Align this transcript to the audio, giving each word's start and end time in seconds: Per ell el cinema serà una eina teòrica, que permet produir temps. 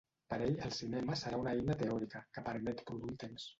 Per 0.33 0.37
ell 0.45 0.55
el 0.67 0.73
cinema 0.77 1.17
serà 1.21 1.41
una 1.43 1.53
eina 1.59 1.77
teòrica, 1.83 2.25
que 2.39 2.47
permet 2.51 2.85
produir 2.91 3.17
temps. 3.29 3.49